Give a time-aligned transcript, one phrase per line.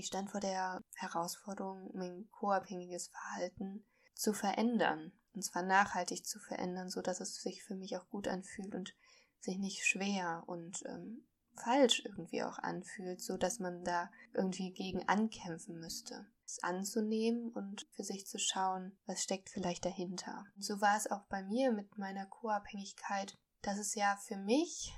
[0.00, 3.84] ich stand vor der Herausforderung, mein co-abhängiges Verhalten
[4.14, 5.12] zu verändern.
[5.34, 8.94] Und zwar nachhaltig zu verändern, so dass es sich für mich auch gut anfühlt und
[9.40, 15.06] sich nicht schwer und ähm, falsch irgendwie auch anfühlt, so dass man da irgendwie gegen
[15.08, 16.26] ankämpfen müsste.
[16.44, 20.46] Es anzunehmen und für sich zu schauen, was steckt vielleicht dahinter.
[20.56, 24.92] Und so war es auch bei mir mit meiner Co-Abhängigkeit, dass es ja für mich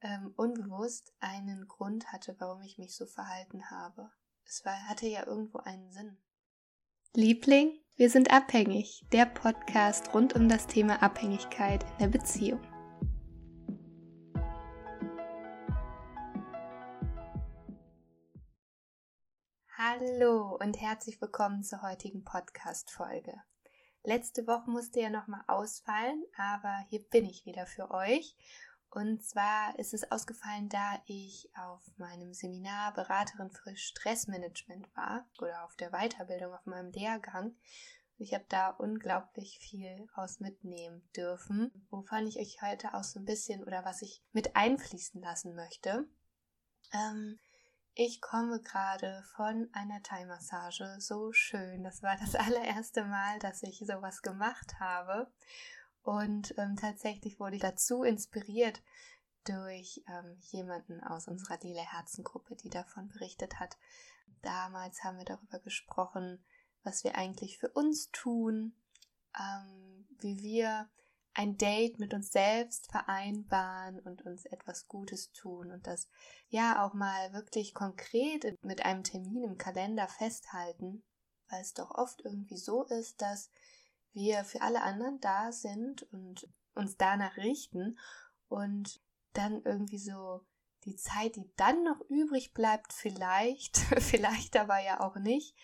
[0.00, 4.10] ähm, unbewusst einen Grund hatte, warum ich mich so verhalten habe.
[4.52, 6.16] Es war, hatte ja irgendwo einen Sinn.
[7.14, 9.06] Liebling, wir sind abhängig.
[9.12, 12.60] Der Podcast rund um das Thema Abhängigkeit in der Beziehung.
[19.78, 23.34] Hallo und herzlich willkommen zur heutigen Podcast-Folge.
[24.02, 28.34] Letzte Woche musste ja nochmal ausfallen, aber hier bin ich wieder für euch
[28.90, 35.64] und zwar ist es ausgefallen, da ich auf meinem Seminar Beraterin für Stressmanagement war oder
[35.64, 37.54] auf der Weiterbildung auf meinem Lehrgang.
[38.18, 43.24] Ich habe da unglaublich viel raus mitnehmen dürfen, wovon ich euch heute auch so ein
[43.24, 46.06] bisschen oder was ich mit einfließen lassen möchte.
[46.92, 47.38] Ähm,
[47.94, 51.82] ich komme gerade von einer Thai-Massage, so schön.
[51.84, 55.30] Das war das allererste Mal, dass ich sowas gemacht habe.
[56.02, 58.82] Und ähm, tatsächlich wurde ich dazu inspiriert
[59.44, 63.76] durch ähm, jemanden aus unserer Lila Herzengruppe, die davon berichtet hat.
[64.42, 66.42] Damals haben wir darüber gesprochen,
[66.82, 68.74] was wir eigentlich für uns tun,
[69.38, 70.88] ähm, wie wir
[71.34, 76.08] ein Date mit uns selbst vereinbaren und uns etwas Gutes tun und das
[76.48, 81.04] ja auch mal wirklich konkret mit einem Termin im Kalender festhalten,
[81.48, 83.50] weil es doch oft irgendwie so ist, dass
[84.12, 87.98] wir für alle anderen da sind und uns danach richten
[88.48, 89.00] und
[89.32, 90.44] dann irgendwie so
[90.84, 95.56] die Zeit, die dann noch übrig bleibt, vielleicht, vielleicht aber ja auch nicht,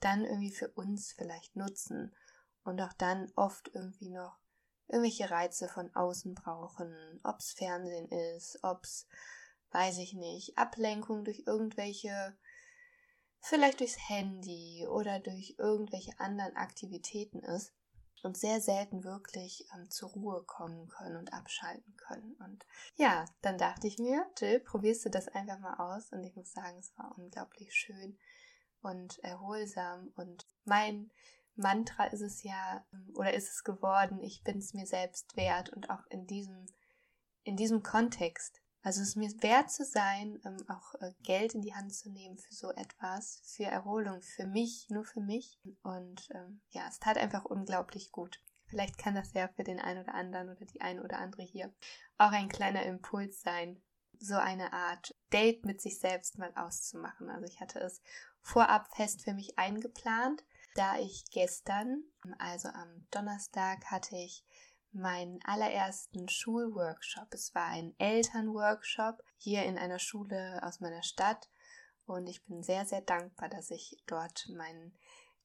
[0.00, 2.14] dann irgendwie für uns vielleicht nutzen
[2.64, 4.38] und auch dann oft irgendwie noch
[4.88, 9.06] irgendwelche Reize von außen brauchen, ob's Fernsehen ist, ob's,
[9.70, 12.36] weiß ich nicht, Ablenkung durch irgendwelche,
[13.40, 17.72] vielleicht durchs Handy oder durch irgendwelche anderen Aktivitäten ist
[18.22, 22.34] und sehr selten wirklich ähm, zur Ruhe kommen können und abschalten können.
[22.36, 22.64] Und
[22.96, 26.12] ja, dann dachte ich mir, Jill, probierst du das einfach mal aus?
[26.12, 28.16] Und ich muss sagen, es war unglaublich schön
[28.80, 30.12] und erholsam.
[30.16, 31.10] Und mein
[31.56, 35.70] Mantra ist es ja, ähm, oder ist es geworden, ich bin es mir selbst wert
[35.70, 36.66] und auch in diesem,
[37.42, 41.62] in diesem Kontext also es ist mir wert zu sein, ähm, auch äh, Geld in
[41.62, 45.60] die Hand zu nehmen für so etwas, für Erholung, für mich, nur für mich.
[45.82, 48.40] Und ähm, ja, es tat einfach unglaublich gut.
[48.66, 51.72] Vielleicht kann das ja für den einen oder anderen oder die eine oder andere hier
[52.18, 53.80] auch ein kleiner Impuls sein,
[54.18, 57.30] so eine Art Date mit sich selbst mal auszumachen.
[57.30, 58.00] Also ich hatte es
[58.40, 60.44] vorab fest für mich eingeplant,
[60.74, 62.02] da ich gestern,
[62.38, 64.44] also am Donnerstag, hatte ich
[64.92, 67.28] meinen allerersten Schulworkshop.
[67.32, 71.48] Es war ein Elternworkshop hier in einer Schule aus meiner Stadt
[72.06, 74.96] und ich bin sehr, sehr dankbar, dass ich dort meinen,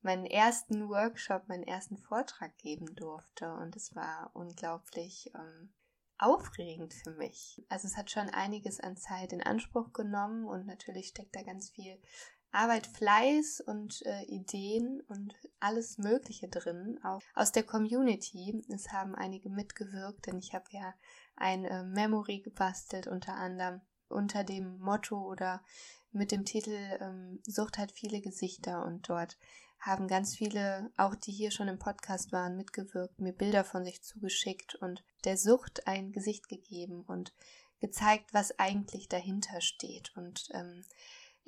[0.02, 5.74] meinen ersten Workshop, meinen ersten Vortrag geben durfte und es war unglaublich ähm,
[6.18, 7.63] aufregend für mich.
[7.69, 11.69] Also es hat schon einiges an Zeit in Anspruch genommen und natürlich steckt da ganz
[11.69, 12.02] viel
[12.52, 18.63] Arbeit, Fleiß und äh, Ideen und alles Mögliche drin, auch aus der Community.
[18.74, 20.94] Es haben einige mitgewirkt, denn ich habe ja
[21.36, 25.62] ein äh, Memory gebastelt, unter anderem unter dem Motto oder
[26.12, 29.38] mit dem Titel ähm, Sucht hat viele Gesichter und dort
[29.80, 34.02] haben ganz viele, auch die hier schon im Podcast waren, mitgewirkt, mir Bilder von sich
[34.02, 37.34] zugeschickt und der Sucht ein Gesicht gegeben und
[37.80, 40.16] gezeigt, was eigentlich dahinter steht.
[40.16, 40.84] Und ähm,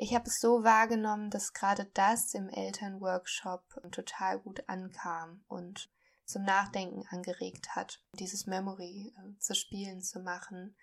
[0.02, 5.92] ich habe es so wahrgenommen, dass gerade das im Elternworkshop total gut ankam und
[6.24, 10.78] zum Nachdenken angeregt hat, dieses Memory äh, zu spielen zu machen.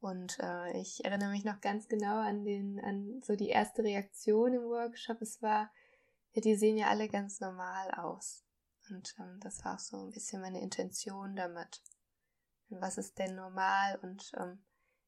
[0.00, 4.52] Und äh, ich erinnere mich noch ganz genau an den, an so die erste Reaktion
[4.52, 5.22] im Workshop.
[5.22, 5.70] Es war,
[6.32, 8.44] ja, die sehen ja alle ganz normal aus.
[8.90, 11.80] Und ähm, das war auch so ein bisschen meine Intention damit.
[12.68, 13.98] Was ist denn normal?
[14.02, 14.62] Und ähm,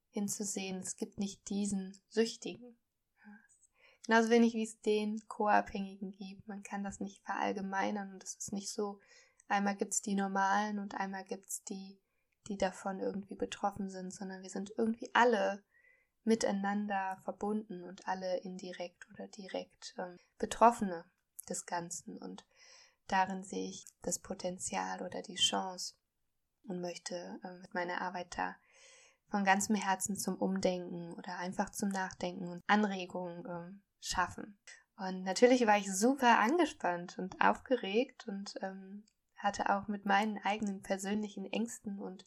[0.09, 2.79] hinzusehen, es gibt nicht diesen Süchtigen.
[4.07, 6.47] Genauso wenig wie es den Co-Abhängigen gibt.
[6.49, 8.99] Man kann das nicht verallgemeinern und es ist nicht so,
[9.49, 12.01] einmal gibt es die Normalen und einmal gibt es die,
[12.49, 15.63] die davon irgendwie betroffen sind, sondern wir sind irgendwie alle
[16.25, 21.05] miteinander verbunden und alle indirekt oder direkt ähm, Betroffene
[21.49, 22.19] des Ganzen.
[22.19, 22.45] Und
[23.09, 25.95] darin sehe ich das Potenzial oder die Chance
[26.65, 28.57] und möchte äh, mit meiner Arbeit da
[29.29, 34.59] von ganzem Herzen zum Umdenken oder einfach zum Nachdenken und Anregungen ähm, schaffen.
[34.97, 39.05] Und natürlich war ich super angespannt und aufgeregt und ähm,
[39.37, 42.27] hatte auch mit meinen eigenen persönlichen Ängsten und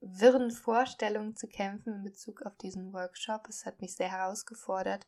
[0.00, 3.48] wirren Vorstellungen zu kämpfen in Bezug auf diesen Workshop.
[3.48, 5.06] Es hat mich sehr herausgefordert,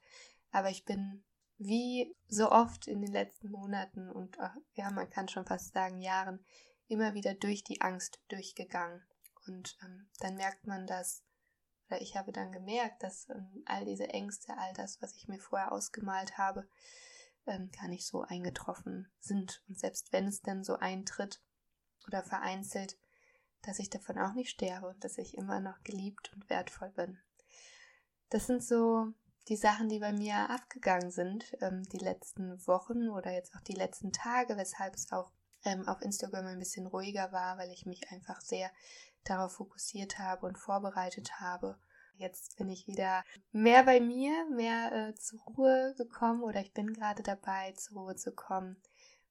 [0.51, 1.25] aber ich bin
[1.59, 4.39] wie so oft in den letzten Monaten und
[4.75, 6.45] ja, man kann schon fast sagen Jahren
[6.87, 9.03] immer wieder durch die Angst durchgegangen.
[9.47, 11.23] Und ähm, dann merkt man, dass,
[11.89, 15.39] oder ich habe dann gemerkt, dass ähm, all diese Ängste, all das, was ich mir
[15.39, 16.69] vorher ausgemalt habe,
[17.47, 19.63] ähm, gar nicht so eingetroffen sind.
[19.69, 21.43] Und selbst wenn es dann so eintritt
[22.07, 22.99] oder vereinzelt,
[23.63, 27.19] dass ich davon auch nicht sterbe und dass ich immer noch geliebt und wertvoll bin.
[28.31, 29.13] Das sind so
[29.49, 33.75] die Sachen, die bei mir abgegangen sind, ähm, die letzten Wochen oder jetzt auch die
[33.75, 35.33] letzten Tage, weshalb es auch
[35.65, 38.71] ähm, auf Instagram ein bisschen ruhiger war, weil ich mich einfach sehr
[39.29, 41.79] darauf fokussiert habe und vorbereitet habe.
[42.15, 46.93] Jetzt bin ich wieder mehr bei mir, mehr äh, zur Ruhe gekommen oder ich bin
[46.93, 48.83] gerade dabei, zur Ruhe zu kommen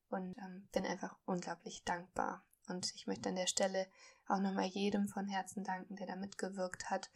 [0.10, 2.46] und ähm, bin einfach unglaublich dankbar.
[2.68, 3.88] Und ich möchte an der Stelle
[4.28, 7.10] auch nochmal jedem von Herzen danken, der da mitgewirkt hat.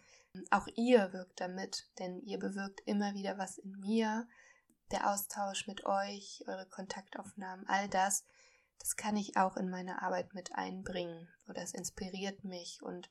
[0.50, 4.28] Auch ihr wirkt damit, denn ihr bewirkt immer wieder was in mir.
[4.92, 8.26] Der Austausch mit euch, eure Kontaktaufnahmen, all das,
[8.82, 11.30] das kann ich auch in meine Arbeit mit einbringen.
[11.48, 13.10] Oder es inspiriert mich und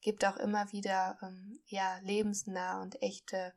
[0.00, 3.54] gibt auch immer wieder ähm, ja, lebensnah und echte,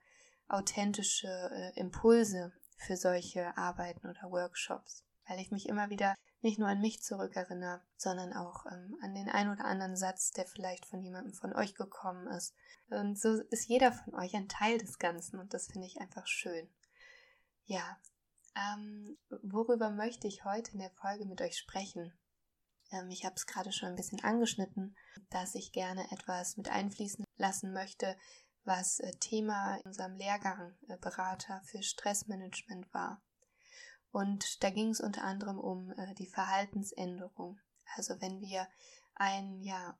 [0.48, 6.68] authentische äh, Impulse für solche Arbeiten oder Workshops, weil ich mich immer wieder nicht nur
[6.68, 11.02] an mich zurückerinnere, sondern auch ähm, an den ein oder anderen Satz, der vielleicht von
[11.02, 12.54] jemandem von euch gekommen ist.
[12.90, 16.28] Und so ist jeder von euch ein Teil des Ganzen und das finde ich einfach
[16.28, 16.70] schön.
[17.64, 17.98] Ja,
[18.56, 22.14] ähm, worüber möchte ich heute in der Folge mit euch sprechen?
[22.92, 24.96] Ähm, ich habe es gerade schon ein bisschen angeschnitten,
[25.30, 28.18] dass ich gerne etwas mit einfließen lassen möchte,
[28.64, 33.22] was äh, Thema in unserem Lehrgang äh, Berater für Stressmanagement war.
[34.12, 37.60] Und da ging es unter anderem um äh, die Verhaltensänderung.
[37.96, 38.68] Also wenn wir
[39.16, 39.98] ein ja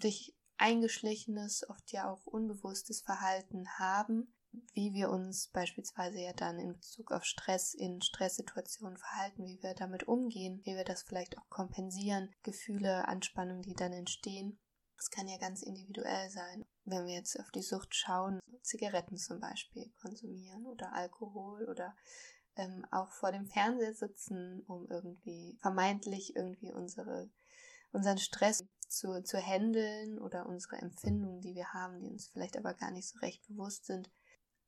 [0.00, 4.34] durch eingeschlichenes, oft ja auch unbewusstes Verhalten haben,
[4.72, 9.74] wie wir uns beispielsweise ja dann in Bezug auf Stress in Stresssituationen verhalten, wie wir
[9.74, 14.58] damit umgehen, wie wir das vielleicht auch kompensieren, Gefühle, Anspannungen, die dann entstehen.
[14.96, 16.64] Das kann ja ganz individuell sein.
[16.84, 21.96] Wenn wir jetzt auf die Sucht schauen, Zigaretten zum Beispiel konsumieren oder Alkohol oder
[22.56, 27.30] ähm, auch vor dem Fernseher sitzen, um irgendwie vermeintlich irgendwie unsere,
[27.92, 32.74] unseren Stress zu, zu handeln oder unsere Empfindungen, die wir haben, die uns vielleicht aber
[32.74, 34.10] gar nicht so recht bewusst sind.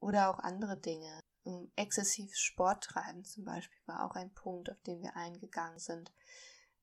[0.02, 1.22] Oder auch andere Dinge.
[1.44, 6.12] Um, exzessiv Sport treiben zum Beispiel war auch ein Punkt, auf den wir eingegangen sind.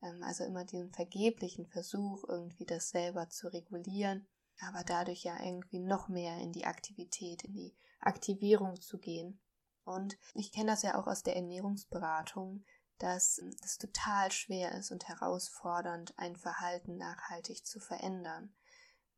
[0.01, 4.27] Ähm, also immer diesen vergeblichen Versuch, irgendwie das selber zu regulieren,
[4.61, 9.41] aber dadurch ja irgendwie noch mehr in die Aktivität, in die Aktivierung zu gehen.
[9.83, 12.63] Und ich kenne das ja auch aus der Ernährungsberatung,
[12.99, 18.53] dass es total schwer ist und herausfordernd, ein Verhalten nachhaltig zu verändern.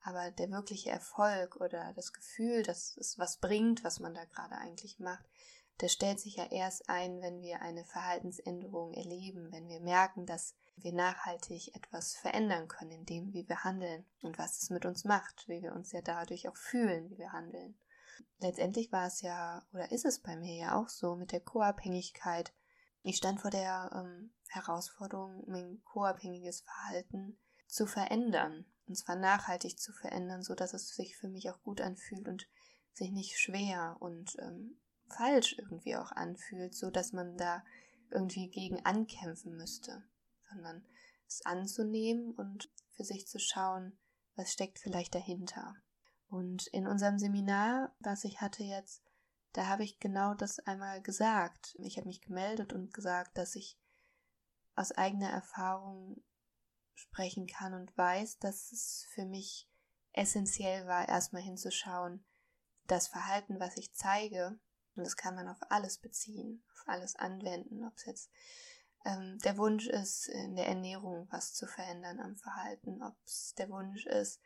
[0.04, 4.56] Aber der wirkliche Erfolg oder das Gefühl, dass es was bringt, was man da gerade
[4.56, 5.26] eigentlich macht,
[5.80, 10.56] der stellt sich ja erst ein, wenn wir eine Verhaltensänderung erleben, wenn wir merken, dass
[10.76, 15.06] wir nachhaltig etwas verändern können in dem, wie wir handeln und was es mit uns
[15.06, 17.76] macht, wie wir uns ja dadurch auch fühlen, wie wir handeln.
[18.40, 22.54] Letztendlich war es ja, oder ist es bei mir ja auch so mit der Co-Abhängigkeit.
[23.04, 28.66] Ich stand vor der ähm, Herausforderung, mein co-abhängiges Verhalten zu verändern.
[28.92, 32.46] Und zwar nachhaltig zu verändern, so dass es sich für mich auch gut anfühlt und
[32.92, 37.64] sich nicht schwer und ähm, falsch irgendwie auch anfühlt, so dass man da
[38.10, 40.04] irgendwie gegen ankämpfen müsste,
[40.50, 40.84] sondern
[41.26, 43.98] es anzunehmen und für sich zu schauen,
[44.36, 45.74] was steckt vielleicht dahinter.
[46.28, 49.02] Und in unserem Seminar, was ich hatte jetzt,
[49.54, 51.78] da habe ich genau das einmal gesagt.
[51.80, 53.78] Ich habe mich gemeldet und gesagt, dass ich
[54.76, 56.22] aus eigener Erfahrung
[57.02, 59.70] sprechen kann und weiß, dass es für mich
[60.14, 62.26] essentiell war, erstmal hinzuschauen,
[62.88, 64.60] das Verhalten, was ich zeige,
[64.96, 68.32] und das kann man auf alles beziehen, auf alles anwenden, ob es jetzt
[69.06, 73.70] ähm, der Wunsch ist, in der Ernährung was zu verändern am Verhalten, ob es der
[73.70, 74.42] Wunsch ist,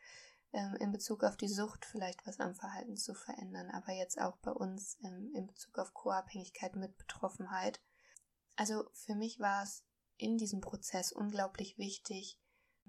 [0.52, 4.36] ähm, in Bezug auf die Sucht vielleicht was am Verhalten zu verändern, aber jetzt auch
[4.38, 7.80] bei uns ähm, in Bezug auf Co-Abhängigkeit mit Betroffenheit.
[8.54, 9.84] Also für mich war es
[10.16, 12.38] in diesem Prozess unglaublich wichtig,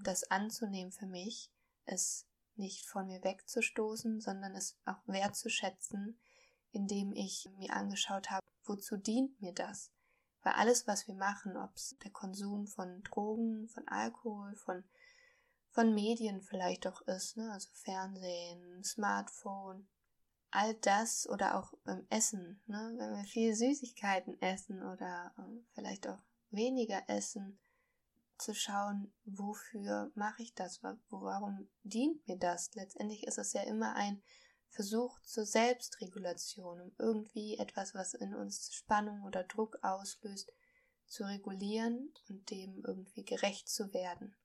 [0.03, 1.51] das anzunehmen für mich,
[1.85, 2.25] es
[2.55, 6.19] nicht von mir wegzustoßen, sondern es auch wertzuschätzen,
[6.71, 9.91] indem ich mir angeschaut habe, wozu dient mir das?
[10.43, 14.83] Weil alles, was wir machen, ob es der Konsum von Drogen, von Alkohol, von
[15.77, 17.51] von Medien vielleicht auch ist, ne?
[17.51, 19.87] also Fernsehen, Smartphone,
[20.49, 26.07] all das oder auch beim Essen, ne, wenn wir viel Süßigkeiten essen oder äh, vielleicht
[26.07, 26.17] auch
[26.49, 27.59] weniger essen,
[28.37, 32.73] zu schauen, wofür mache ich das, warum dient mir das?
[32.73, 34.21] Letztendlich ist es ja immer ein
[34.69, 40.51] Versuch zur Selbstregulation, um irgendwie etwas, was in uns Spannung oder Druck auslöst,
[41.05, 44.35] zu regulieren und dem irgendwie gerecht zu werden.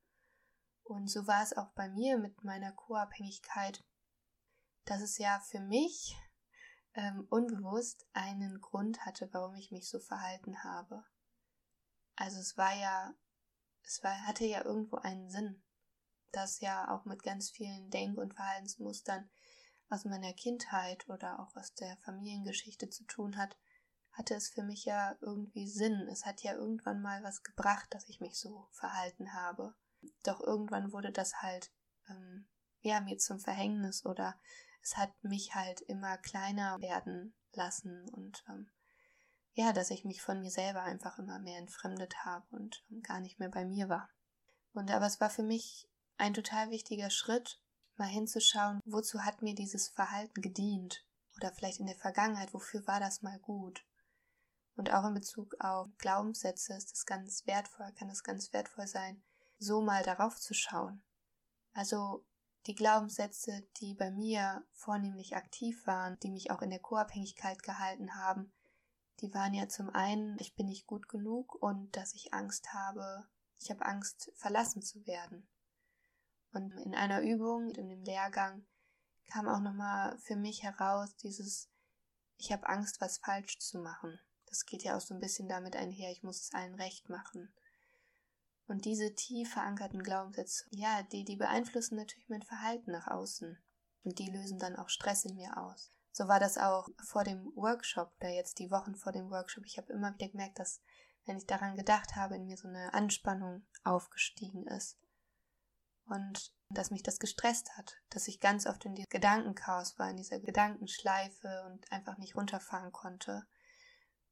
[0.84, 3.84] Und so war es auch bei mir mit meiner Co-Abhängigkeit,
[4.84, 6.16] dass es ja für mich
[6.94, 11.04] ähm, unbewusst einen Grund hatte, warum ich mich so verhalten habe.
[12.16, 13.14] Also es war ja,
[13.84, 15.62] es war, hatte ja irgendwo einen Sinn,
[16.32, 19.30] das ja auch mit ganz vielen Denk- und Verhaltensmustern
[19.88, 23.58] aus meiner Kindheit oder auch aus der Familiengeschichte zu tun hat,
[24.12, 26.08] hatte es für mich ja irgendwie Sinn.
[26.10, 29.74] Es hat ja irgendwann mal was gebracht, dass ich mich so verhalten habe.
[30.24, 31.70] Doch irgendwann wurde das halt
[32.08, 32.48] ähm,
[32.80, 34.38] ja mir zum Verhängnis oder
[34.82, 38.70] es hat mich halt immer kleiner werden lassen und ähm,
[39.54, 43.38] ja, dass ich mich von mir selber einfach immer mehr entfremdet habe und gar nicht
[43.38, 44.08] mehr bei mir war.
[44.72, 47.60] Und aber es war für mich ein total wichtiger Schritt,
[47.96, 51.04] mal hinzuschauen, wozu hat mir dieses Verhalten gedient?
[51.36, 53.84] Oder vielleicht in der Vergangenheit, wofür war das mal gut?
[54.76, 59.22] Und auch in Bezug auf Glaubenssätze ist es ganz wertvoll, kann es ganz wertvoll sein,
[59.58, 61.02] so mal darauf zu schauen.
[61.74, 62.24] Also
[62.66, 68.14] die Glaubenssätze, die bei mir vornehmlich aktiv waren, die mich auch in der Co-Abhängigkeit gehalten
[68.14, 68.52] haben,
[69.22, 73.28] die waren ja zum einen, ich bin nicht gut genug und dass ich Angst habe,
[73.60, 75.48] ich habe Angst, verlassen zu werden.
[76.52, 78.66] Und in einer Übung, in dem Lehrgang,
[79.32, 81.70] kam auch nochmal für mich heraus dieses,
[82.36, 84.18] ich habe Angst, was falsch zu machen.
[84.46, 87.54] Das geht ja auch so ein bisschen damit einher, ich muss es allen recht machen.
[88.66, 93.58] Und diese tief verankerten Glaubenssätze, ja, die, die beeinflussen natürlich mein Verhalten nach außen.
[94.04, 95.92] Und die lösen dann auch Stress in mir aus.
[96.12, 99.64] So war das auch vor dem Workshop oder jetzt die Wochen vor dem Workshop.
[99.66, 100.80] Ich habe immer wieder gemerkt, dass,
[101.24, 104.98] wenn ich daran gedacht habe, in mir so eine Anspannung aufgestiegen ist.
[106.06, 110.16] Und dass mich das gestresst hat, dass ich ganz oft in diesem Gedankenchaos war, in
[110.16, 113.46] dieser Gedankenschleife und einfach nicht runterfahren konnte.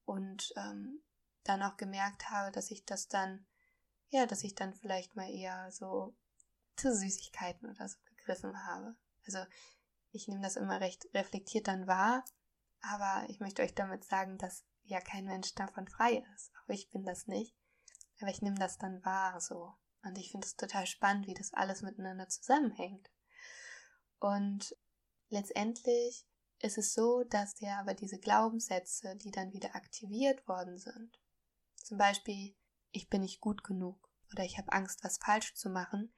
[0.04, 1.02] Und ähm,
[1.44, 3.46] dann auch gemerkt habe, dass ich das dann
[4.10, 6.14] ja, dass ich dann vielleicht mal eher so
[6.76, 8.96] zu Süßigkeiten oder so gegriffen habe.
[9.26, 9.38] Also
[10.12, 12.24] ich nehme das immer recht reflektiert dann wahr,
[12.82, 16.52] aber ich möchte euch damit sagen, dass ja kein Mensch davon frei ist.
[16.64, 17.54] Auch ich bin das nicht.
[18.20, 19.74] Aber ich nehme das dann wahr so.
[20.02, 23.10] Und ich finde es total spannend, wie das alles miteinander zusammenhängt.
[24.18, 24.76] Und
[25.28, 26.26] letztendlich
[26.58, 31.18] ist es so, dass ja aber diese Glaubenssätze, die dann wieder aktiviert worden sind,
[31.76, 32.54] zum Beispiel
[32.92, 36.12] ich bin nicht gut genug oder ich habe Angst, was falsch zu machen.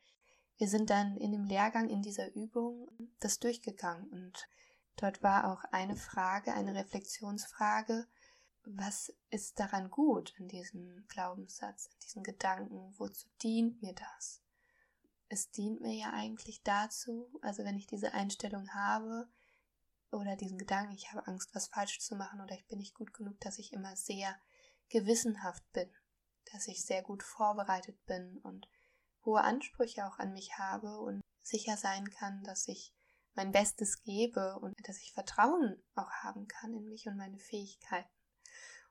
[0.59, 2.89] Wir sind dann in dem Lehrgang in dieser Übung
[3.21, 4.49] das durchgegangen und
[4.97, 8.07] dort war auch eine Frage, eine Reflexionsfrage,
[8.65, 14.41] was ist daran gut in diesem Glaubenssatz, in diesen Gedanken, wozu dient mir das?
[15.29, 19.29] Es dient mir ja eigentlich dazu, also wenn ich diese Einstellung habe
[20.13, 23.13] oder diesen Gedanken, ich habe Angst, was falsch zu machen oder ich bin nicht gut
[23.15, 24.37] genug, dass ich immer sehr
[24.91, 25.91] gewissenhaft bin
[26.53, 28.69] dass ich sehr gut vorbereitet bin und
[29.25, 32.93] hohe Ansprüche auch an mich habe und sicher sein kann, dass ich
[33.35, 38.11] mein Bestes gebe und dass ich Vertrauen auch haben kann in mich und meine Fähigkeiten.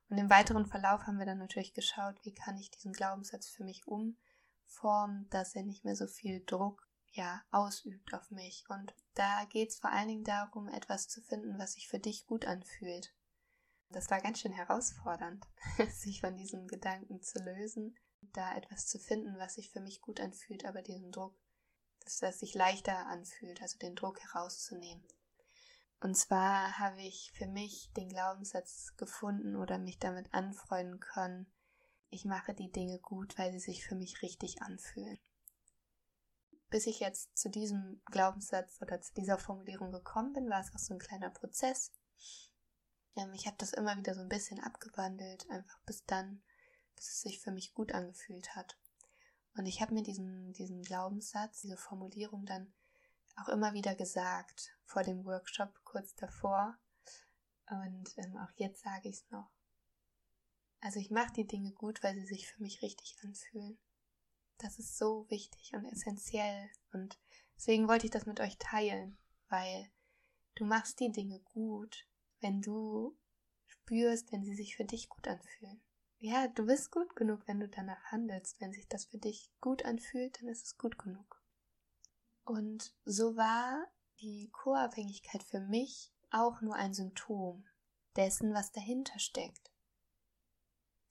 [0.09, 3.63] Und im weiteren Verlauf haben wir dann natürlich geschaut, wie kann ich diesen Glaubenssatz für
[3.63, 8.65] mich umformen, dass er nicht mehr so viel Druck ja ausübt auf mich.
[8.69, 12.25] Und da geht es vor allen Dingen darum, etwas zu finden, was sich für dich
[12.25, 13.13] gut anfühlt.
[13.89, 15.45] Das war ganz schön herausfordernd,
[15.89, 17.95] sich von diesem Gedanken zu lösen,
[18.33, 21.35] da etwas zu finden, was sich für mich gut anfühlt, aber diesen Druck,
[22.03, 25.03] dass das sich leichter anfühlt, also den Druck herauszunehmen.
[25.99, 31.51] Und zwar habe ich für mich den Glaubenssatz gefunden oder mich damit anfreunden können,
[32.13, 35.17] ich mache die Dinge gut, weil sie sich für mich richtig anfühlen.
[36.69, 40.79] Bis ich jetzt zu diesem Glaubenssatz oder zu dieser Formulierung gekommen bin, war es auch
[40.79, 41.93] so ein kleiner Prozess.
[43.15, 46.43] Ähm, ich habe das immer wieder so ein bisschen abgewandelt, einfach bis dann,
[47.01, 48.77] bis es sich für mich gut angefühlt hat.
[49.55, 52.71] Und ich habe mir diesen, diesen Glaubenssatz, diese Formulierung dann
[53.37, 56.77] auch immer wieder gesagt, vor dem Workshop kurz davor.
[57.71, 59.49] Und ähm, auch jetzt sage ich es noch.
[60.79, 63.79] Also ich mache die Dinge gut, weil sie sich für mich richtig anfühlen.
[64.59, 66.69] Das ist so wichtig und essentiell.
[66.93, 67.19] Und
[67.55, 69.17] deswegen wollte ich das mit euch teilen,
[69.49, 69.89] weil
[70.53, 72.07] du machst die Dinge gut,
[72.41, 73.17] wenn du
[73.65, 75.81] spürst, wenn sie sich für dich gut anfühlen.
[76.23, 78.61] Ja, du bist gut genug, wenn du danach handelst.
[78.61, 81.41] Wenn sich das für dich gut anfühlt, dann ist es gut genug.
[82.45, 83.87] Und so war
[84.19, 87.65] die Co-Abhängigkeit für mich auch nur ein Symptom
[88.15, 89.71] dessen, was dahinter steckt.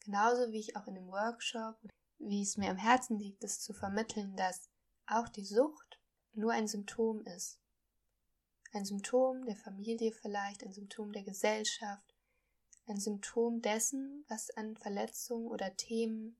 [0.04, 1.76] Genauso wie ich auch in dem Workshop,
[2.18, 4.70] wie es mir am Herzen liegt, es zu vermitteln, dass
[5.08, 6.00] auch die Sucht
[6.34, 7.58] nur ein Symptom ist.
[8.72, 12.09] Ein Symptom der Familie vielleicht, ein Symptom der Gesellschaft,
[12.90, 16.36] ein Symptom dessen, was an Verletzungen oder Themen,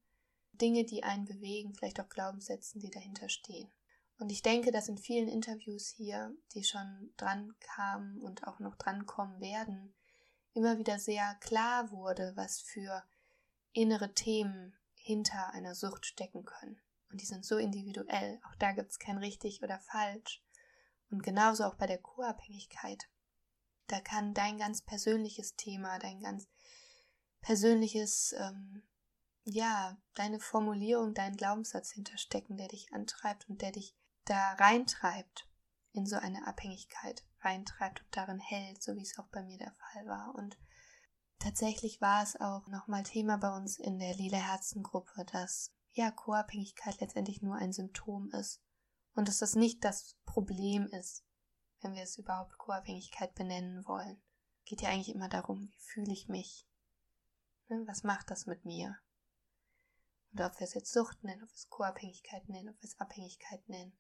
[0.53, 3.71] Dinge, die einen bewegen, vielleicht auch Glaubenssätzen, die dahinter stehen.
[4.19, 8.77] Und ich denke, dass in vielen Interviews hier, die schon dran kamen und auch noch
[8.77, 9.95] drankommen werden,
[10.53, 13.03] immer wieder sehr klar wurde, was für
[13.73, 16.79] innere Themen hinter einer Sucht stecken können.
[17.11, 18.41] Und die sind so individuell.
[18.49, 20.43] Auch da gibt es kein richtig oder falsch.
[21.11, 23.09] Und genauso auch bei der Co-Abhängigkeit.
[23.91, 26.47] Da kann dein ganz persönliches Thema, dein ganz
[27.41, 28.85] persönliches, ähm,
[29.43, 35.49] ja, deine Formulierung, dein Glaubenssatz hinterstecken, der dich antreibt und der dich da reintreibt
[35.91, 39.73] in so eine Abhängigkeit, reintreibt und darin hält, so wie es auch bei mir der
[39.73, 40.37] Fall war.
[40.37, 40.57] Und
[41.41, 47.01] tatsächlich war es auch nochmal Thema bei uns in der Lila Herzengruppe, dass ja Co-Abhängigkeit
[47.01, 48.63] letztendlich nur ein Symptom ist
[49.15, 51.25] und dass das nicht das Problem ist,
[51.81, 54.23] wenn wir es überhaupt Co-Abhängigkeit benennen wollen.
[54.65, 56.67] Geht ja eigentlich immer darum, wie fühle ich mich?
[57.69, 58.99] Ne, was macht das mit mir?
[60.33, 63.01] Und ob wir es jetzt Sucht nennen, ob wir es Co-Abhängigkeit nennen, ob wir es
[63.01, 63.93] Abhängigkeit nennen,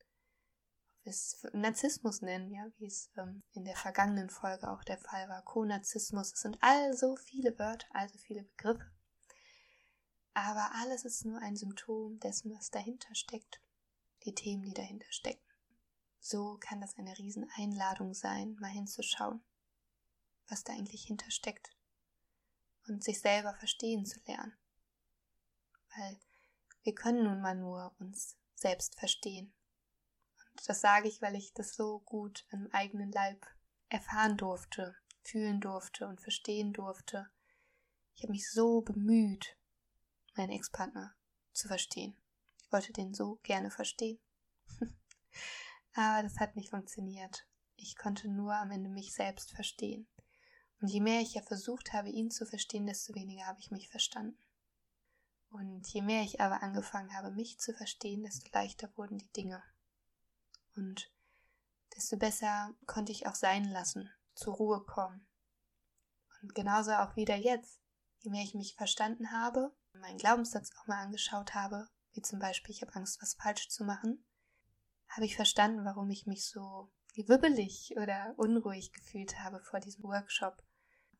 [0.98, 4.98] ob wir es Narzissmus nennen, ja, wie es ähm, in der vergangenen Folge auch der
[4.98, 5.42] Fall war.
[5.42, 8.90] Co-Narzissmus, es sind all so viele Wörter, also viele Begriffe.
[10.34, 13.60] Aber alles ist nur ein Symptom dessen, was dahinter steckt.
[14.24, 15.49] Die Themen, die dahinter stecken.
[16.20, 19.42] So kann das eine Rieseneinladung sein, mal hinzuschauen,
[20.48, 21.74] was da eigentlich hintersteckt
[22.86, 24.56] und sich selber verstehen zu lernen.
[25.96, 26.20] Weil
[26.82, 29.52] wir können nun mal nur uns selbst verstehen.
[30.50, 33.46] Und das sage ich, weil ich das so gut am eigenen Leib
[33.88, 37.30] erfahren durfte, fühlen durfte und verstehen durfte.
[38.14, 39.56] Ich habe mich so bemüht,
[40.36, 41.14] meinen Ex-Partner
[41.52, 42.16] zu verstehen.
[42.62, 44.20] Ich wollte den so gerne verstehen.
[45.94, 47.46] Aber das hat nicht funktioniert.
[47.76, 50.06] Ich konnte nur am Ende mich selbst verstehen.
[50.80, 53.88] Und je mehr ich ja versucht habe, ihn zu verstehen, desto weniger habe ich mich
[53.88, 54.38] verstanden.
[55.50, 59.62] Und je mehr ich aber angefangen habe, mich zu verstehen, desto leichter wurden die Dinge.
[60.76, 61.10] Und
[61.96, 65.26] desto besser konnte ich auch sein lassen, zur Ruhe kommen.
[66.42, 67.80] Und genauso auch wieder jetzt.
[68.20, 72.74] Je mehr ich mich verstanden habe, meinen Glaubenssatz auch mal angeschaut habe, wie zum Beispiel,
[72.74, 74.24] ich habe Angst, was falsch zu machen,
[75.10, 80.62] habe ich verstanden, warum ich mich so wibbelig oder unruhig gefühlt habe vor diesem Workshop,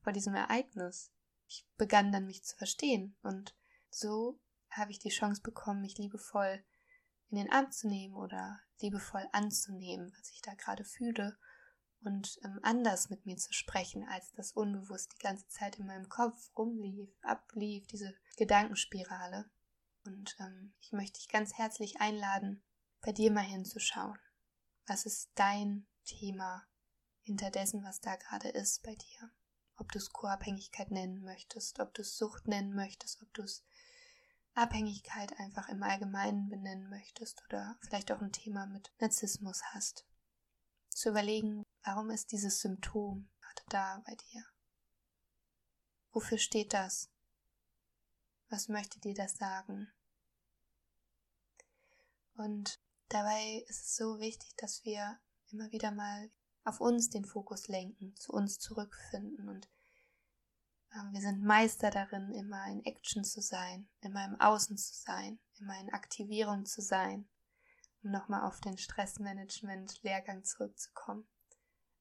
[0.02, 1.12] vor diesem Ereignis.
[1.46, 3.56] Ich begann dann mich zu verstehen und
[3.90, 6.64] so habe ich die Chance bekommen, mich liebevoll
[7.28, 11.36] in den Arm zu nehmen oder liebevoll anzunehmen, was ich da gerade fühle
[12.02, 16.08] und ähm, anders mit mir zu sprechen, als das unbewusst die ganze Zeit in meinem
[16.08, 19.50] Kopf rumlief, ablief, diese Gedankenspirale.
[20.06, 22.62] Und ähm, ich möchte dich ganz herzlich einladen,
[23.02, 24.18] bei dir mal hinzuschauen.
[24.86, 26.66] Was ist dein Thema
[27.22, 29.30] hinter dessen, was da gerade ist bei dir?
[29.76, 33.64] Ob du es Co-Abhängigkeit nennen möchtest, ob du es Sucht nennen möchtest, ob du es
[34.54, 40.04] Abhängigkeit einfach im Allgemeinen benennen möchtest oder vielleicht auch ein Thema mit Narzissmus hast.
[40.88, 44.44] Zu überlegen, warum ist dieses Symptom gerade da bei dir?
[46.12, 47.08] Wofür steht das?
[48.48, 49.92] Was möchte dir das sagen?
[52.34, 52.79] Und
[53.10, 55.18] Dabei ist es so wichtig, dass wir
[55.50, 56.30] immer wieder mal
[56.64, 59.68] auf uns den Fokus lenken, zu uns zurückfinden und
[60.92, 65.40] äh, wir sind Meister darin, immer in Action zu sein, immer im Außen zu sein,
[65.58, 67.28] immer in Aktivierung zu sein,
[68.04, 71.26] um nochmal auf den Stressmanagement-Lehrgang zurückzukommen.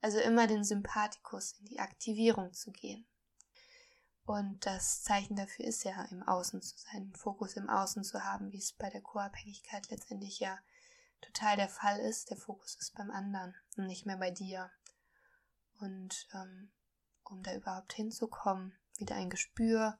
[0.02, 3.08] Also immer den Sympathikus in die Aktivierung zu gehen.
[4.26, 8.24] Und das Zeichen dafür ist ja, im Außen zu sein, den Fokus im Außen zu
[8.24, 10.60] haben, wie es bei der Co-Abhängigkeit letztendlich ja
[11.22, 14.72] total der Fall ist, der Fokus ist beim anderen und nicht mehr bei dir.
[15.80, 16.72] Und ähm,
[17.24, 19.98] um da überhaupt hinzukommen, wieder ein Gespür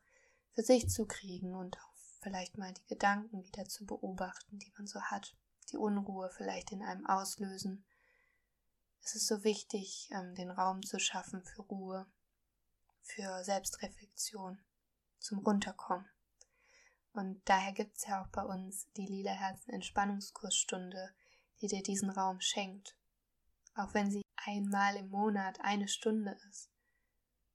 [0.54, 4.88] für sich zu kriegen und auch vielleicht mal die Gedanken wieder zu beobachten, die man
[4.88, 5.36] so hat,
[5.72, 7.86] die Unruhe vielleicht in einem auslösen.
[9.02, 12.06] Es ist so wichtig, ähm, den Raum zu schaffen für Ruhe,
[13.02, 14.60] für Selbstreflexion,
[15.20, 16.10] zum Runterkommen.
[17.14, 21.14] Und daher gibt es ja auch bei uns die Lila Herzen Entspannungskursstunde,
[21.62, 22.96] die dir diesen Raum schenkt.
[23.76, 26.70] Auch wenn sie einmal im Monat eine Stunde ist.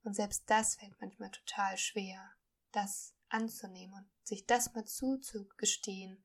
[0.02, 2.30] Und selbst das fällt manchmal total schwer,
[2.72, 6.22] das anzunehmen und sich das mal zuzugestehen,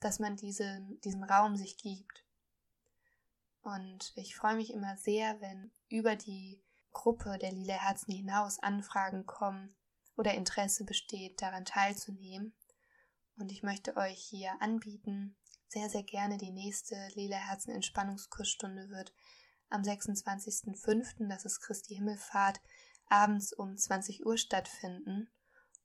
[0.00, 2.24] dass man diesen, diesen Raum sich gibt.
[3.62, 9.24] Und ich freue mich immer sehr, wenn über die Gruppe der Lila Herzen hinaus Anfragen
[9.24, 9.74] kommen
[10.16, 12.54] oder Interesse besteht, daran teilzunehmen.
[13.36, 15.36] Und ich möchte euch hier anbieten,
[15.68, 19.12] sehr, sehr gerne die nächste Lila Herzen Entspannungskursstunde wird
[19.70, 22.60] am 26.05., das ist Christi Himmelfahrt,
[23.08, 25.28] abends um 20 Uhr stattfinden.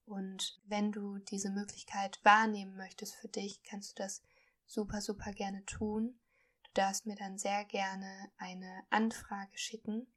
[0.05, 4.21] Und wenn du diese Möglichkeit wahrnehmen möchtest für dich, kannst du das
[4.65, 6.19] super, super gerne tun.
[6.63, 10.13] Du darfst mir dann sehr gerne eine Anfrage schicken.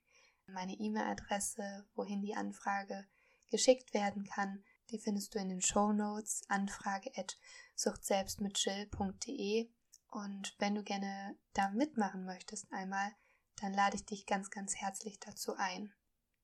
[0.46, 3.06] Meine E-Mail-Adresse, wohin die Anfrage
[3.52, 6.42] geschickt werden kann, die findest du in den Show Notes.
[6.48, 7.38] Anfrage at
[7.76, 9.70] suchtselbstmitchill.de.
[10.10, 13.12] Und wenn du gerne da mitmachen möchtest einmal,
[13.60, 15.94] dann lade ich dich ganz, ganz herzlich dazu ein.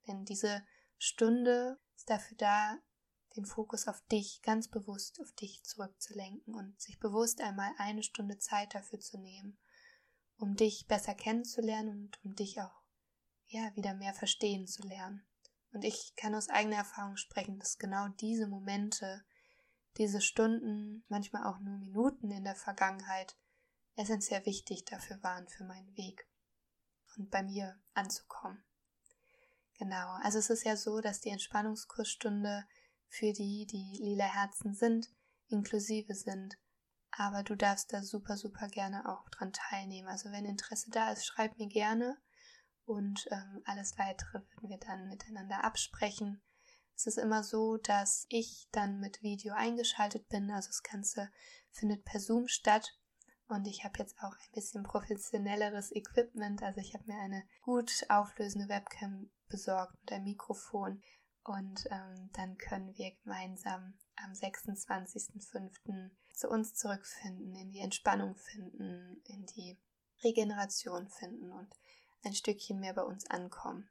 [0.07, 0.65] Denn diese
[0.99, 2.79] Stunde ist dafür da,
[3.37, 8.39] den Fokus auf dich, ganz bewusst auf dich zurückzulenken und sich bewusst einmal eine Stunde
[8.39, 9.59] Zeit dafür zu nehmen,
[10.39, 12.83] um dich besser kennenzulernen und um dich auch
[13.47, 15.28] ja wieder mehr verstehen zu lernen.
[15.73, 19.25] Und ich kann aus eigener Erfahrung sprechen, dass genau diese Momente,
[19.97, 23.37] diese Stunden, manchmal auch nur Minuten in der Vergangenheit
[23.97, 26.27] essentiell wichtig dafür waren für meinen Weg
[27.17, 28.63] und bei mir anzukommen.
[29.79, 32.67] Genau, also es ist ja so, dass die Entspannungskursstunde
[33.09, 35.09] für die, die lila Herzen sind,
[35.49, 36.57] inklusive sind.
[37.11, 40.09] Aber du darfst da super, super gerne auch dran teilnehmen.
[40.09, 42.19] Also wenn Interesse da ist, schreib mir gerne
[42.89, 46.41] und ähm, alles weitere würden wir dann miteinander absprechen.
[46.97, 50.51] Es ist immer so, dass ich dann mit Video eingeschaltet bin.
[50.51, 51.31] Also das Ganze
[51.71, 52.99] findet per Zoom statt.
[53.47, 56.63] Und ich habe jetzt auch ein bisschen professionelleres Equipment.
[56.63, 61.03] Also ich habe mir eine gut auflösende Webcam besorgt und ein Mikrofon.
[61.45, 66.11] Und ähm, dann können wir gemeinsam am 26.05.
[66.33, 69.79] zu uns zurückfinden, in die Entspannung finden, in die
[70.25, 71.73] Regeneration finden und
[72.23, 73.89] ein Stückchen mehr bei uns ankommen.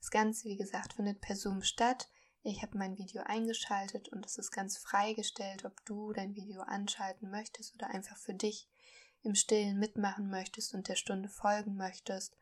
[0.00, 2.08] Das Ganze, wie gesagt, findet per Zoom statt.
[2.42, 7.30] Ich habe mein Video eingeschaltet und es ist ganz freigestellt, ob du dein Video anschalten
[7.30, 8.68] möchtest oder einfach für dich
[9.22, 12.36] im Stillen mitmachen möchtest und der Stunde folgen möchtest.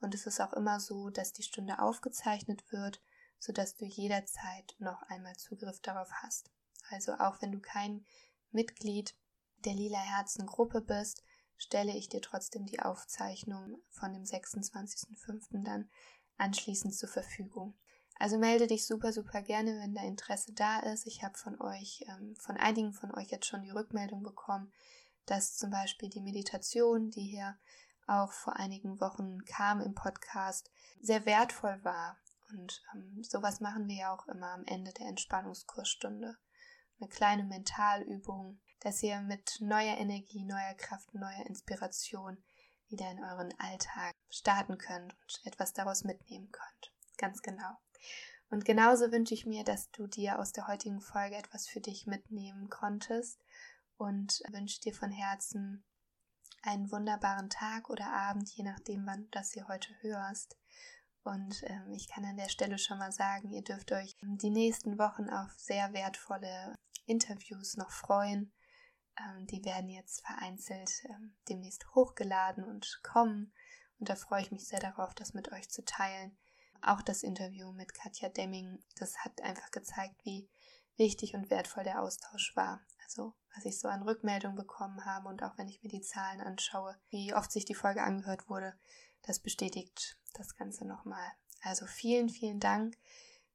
[0.00, 3.00] Und es ist auch immer so, dass die Stunde aufgezeichnet wird,
[3.38, 6.50] sodass du jederzeit noch einmal Zugriff darauf hast.
[6.90, 8.04] Also auch wenn du kein
[8.50, 9.14] Mitglied
[9.58, 11.22] der Lila Herzen Gruppe bist,
[11.56, 15.64] stelle ich dir trotzdem die Aufzeichnung von dem 26.05.
[15.64, 15.88] dann
[16.36, 17.74] anschließend zur Verfügung.
[18.16, 21.06] Also melde dich super, super gerne, wenn da Interesse da ist.
[21.06, 24.72] Ich habe von euch, ähm, von einigen von euch jetzt schon die Rückmeldung bekommen,
[25.26, 27.58] dass zum Beispiel die Meditation, die hier
[28.06, 32.18] auch vor einigen Wochen kam im Podcast, sehr wertvoll war.
[32.50, 36.36] Und ähm, sowas machen wir ja auch immer am Ende der Entspannungskursstunde.
[37.00, 42.36] Eine kleine Mentalübung, dass ihr mit neuer Energie, neuer Kraft, neuer Inspiration
[42.88, 46.92] wieder in euren Alltag starten könnt und etwas daraus mitnehmen könnt.
[47.16, 47.78] Ganz genau.
[48.50, 52.06] Und genauso wünsche ich mir, dass du dir aus der heutigen Folge etwas für dich
[52.06, 53.42] mitnehmen konntest
[53.96, 55.82] und wünsche dir von Herzen
[56.62, 60.58] einen wunderbaren Tag oder Abend, je nachdem, wann du das hier heute hörst.
[61.22, 64.98] Und ähm, ich kann an der Stelle schon mal sagen, ihr dürft euch die nächsten
[64.98, 66.74] Wochen auf sehr wertvolle
[67.06, 68.52] Interviews noch freuen.
[69.18, 73.52] Ähm, die werden jetzt vereinzelt ähm, demnächst hochgeladen und kommen.
[73.98, 76.36] Und da freue ich mich sehr darauf, das mit euch zu teilen.
[76.82, 80.48] Auch das Interview mit Katja Demming, das hat einfach gezeigt, wie
[80.96, 82.80] wichtig und wertvoll der Austausch war.
[83.04, 86.40] Also was ich so an Rückmeldungen bekommen habe und auch wenn ich mir die Zahlen
[86.40, 88.74] anschaue, wie oft sich die Folge angehört wurde,
[89.22, 91.26] das bestätigt das Ganze nochmal.
[91.62, 92.96] Also vielen, vielen Dank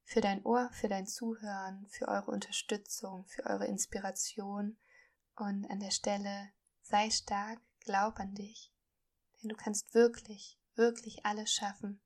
[0.04, 4.76] für dein Ohr, für dein Zuhören, für eure Unterstützung, für eure Inspiration
[5.40, 6.50] und an der Stelle
[6.82, 8.72] sei stark, glaub an dich,
[9.42, 12.00] denn du kannst wirklich, wirklich alles schaffen,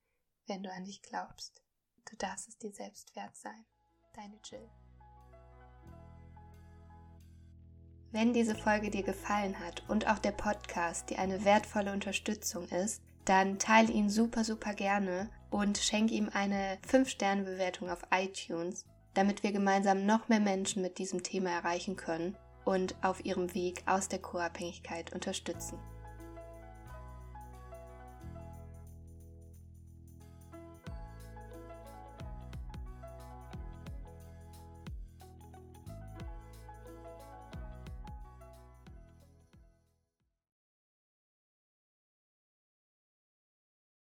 [0.46, 1.62] wenn du an dich glaubst.
[2.10, 3.64] Du darfst es dir selbst wert sein.
[4.14, 4.70] Deine Jill.
[8.12, 13.02] Wenn diese Folge dir gefallen hat und auch der Podcast dir eine wertvolle Unterstützung ist,
[13.24, 19.50] dann teile ihn super, super gerne und schenke ihm eine 5-Sterne-Bewertung auf iTunes, damit wir
[19.50, 24.20] gemeinsam noch mehr Menschen mit diesem Thema erreichen können und auf ihrem Weg aus der
[24.20, 25.78] Co-Abhängigkeit unterstützen.